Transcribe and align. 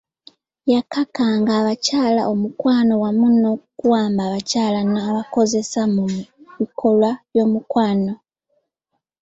Yakakanga 0.73 1.51
abakyala 1.59 2.21
omukwano 2.33 2.93
wamu 3.03 3.27
n'okuwamba 3.41 4.21
abakyala 4.27 4.79
n'abakozesa 4.91 5.81
mu 5.93 6.03
bikolwa 6.59 7.09
by'omukwano. 7.31 8.13